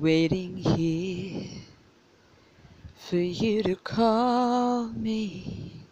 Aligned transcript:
waiting 0.00 0.56
here 0.56 1.44
for 2.96 3.16
you 3.16 3.62
to 3.62 3.76
call 3.76 4.88
me, 4.88 5.86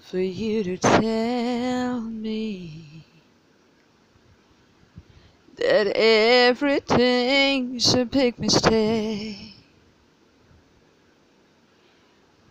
for 0.00 0.18
you 0.18 0.64
to 0.64 0.76
tell 0.76 2.00
me 2.00 3.06
that 5.56 5.86
everything's 5.94 7.94
a 7.94 8.04
big 8.04 8.36
mistake. 8.40 9.54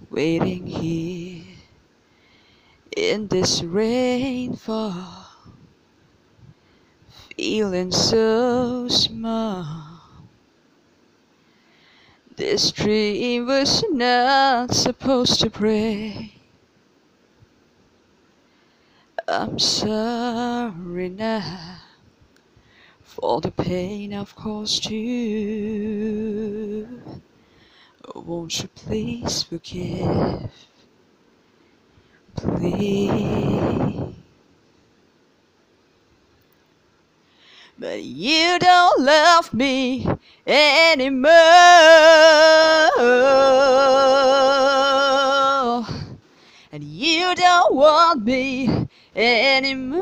Waiting 0.09 0.67
here 0.67 1.43
in 2.95 3.27
this 3.27 3.61
rainfall, 3.61 5.30
feeling 7.41 7.91
so 7.91 8.87
small. 8.87 9.65
This 12.35 12.71
dream 12.71 13.47
was 13.47 13.83
not 13.89 14.75
supposed 14.75 15.39
to 15.39 15.49
break. 15.49 16.39
I'm 19.27 19.57
sorry 19.57 21.09
now 21.09 21.79
for 23.01 23.41
the 23.41 23.49
pain 23.49 24.13
I've 24.13 24.35
caused 24.35 24.91
you. 24.91 25.81
Won't 28.13 28.61
you 28.61 28.69
please 28.75 29.41
forgive? 29.41 30.51
Please. 32.35 33.81
But 37.91 38.03
you 38.03 38.57
don't 38.57 39.01
love 39.01 39.53
me 39.53 40.07
anymore. 40.47 41.29
And 46.71 46.81
you 46.85 47.35
don't 47.35 47.75
want 47.75 48.23
me 48.23 48.87
anymore. 49.13 49.99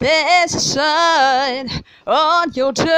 There's 0.00 0.52
a 0.56 0.60
sign 0.60 1.70
on 2.04 2.52
your 2.54 2.72
door. 2.72 2.88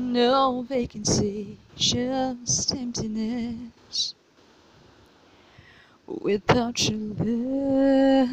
No 0.00 0.64
vacancy, 0.66 1.58
just 1.76 2.74
emptiness 2.74 4.14
without 6.06 6.88
your 6.88 6.98
love. 6.98 8.28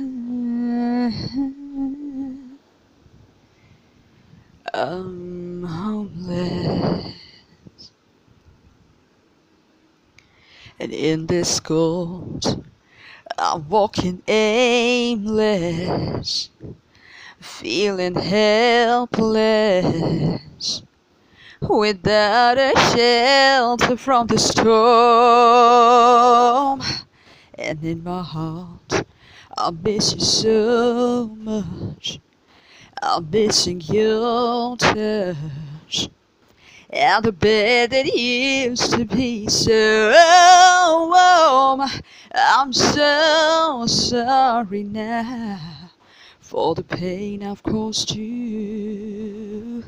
I'm 4.73 5.63
homeless. 5.63 7.13
And 10.79 10.93
in 10.93 11.27
this 11.27 11.59
cold, 11.59 12.65
I'm 13.37 13.67
walking 13.69 14.23
aimless, 14.27 15.29
feeling 17.39 18.15
helpless, 18.15 19.11
without 21.61 22.57
a 22.57 22.73
shelter 22.95 23.97
from 23.97 24.27
the 24.27 24.39
storm. 24.39 24.71
And 27.63 27.83
in 27.83 28.03
my 28.03 28.23
heart, 28.23 29.05
I 29.55 29.69
miss 29.69 30.13
you 30.13 30.19
so 30.19 31.27
much. 31.37 32.19
I'm 33.03 33.29
missing 33.29 33.81
your 33.81 34.75
touch. 34.77 36.09
And 36.89 37.23
the 37.23 37.31
bed 37.31 37.91
that 37.91 38.07
used 38.07 38.93
to 38.93 39.05
be 39.05 39.47
so 39.47 40.11
warm. 41.07 41.87
I'm 42.33 42.73
so 42.73 43.85
sorry 43.87 44.83
now 44.83 45.91
for 46.39 46.73
the 46.73 46.83
pain 46.83 47.43
I've 47.43 47.61
caused 47.61 48.15
you. 48.15 49.83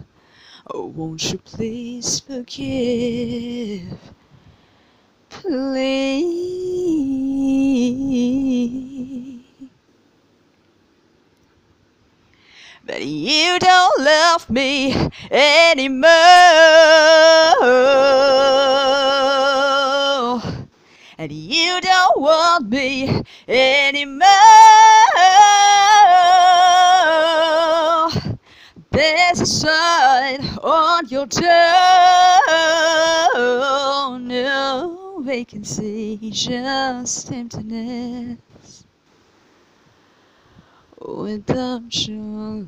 Oh, 0.72 0.86
won't 0.86 1.32
you 1.32 1.40
please 1.40 2.20
forgive? 2.20 3.98
Please. 5.30 6.13
But 12.86 13.02
you 13.02 13.60
don't 13.60 14.02
love 14.02 14.50
me 14.50 14.94
anymore. 15.32 16.10
And 21.18 21.32
you 21.32 21.80
don't 21.80 22.20
want 22.20 22.70
me 22.70 23.24
anymore. 23.48 24.28
There's 28.92 29.40
a 29.40 29.46
sign 29.46 30.42
on 30.62 31.08
your 31.08 31.26
door. 31.28 31.46
No 34.20 35.22
vacancy, 35.24 36.20
just 36.34 37.32
emptiness 37.32 38.40
without 41.06 42.08
your. 42.08 42.68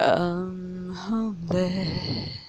I'm 0.00 0.94
homeless. 0.94 2.39